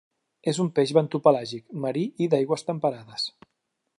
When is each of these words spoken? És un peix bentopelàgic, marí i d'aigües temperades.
És 0.51 0.59
un 0.63 0.71
peix 0.79 0.93
bentopelàgic, 0.97 1.63
marí 1.85 2.05
i 2.27 2.31
d'aigües 2.33 2.67
temperades. 2.71 3.29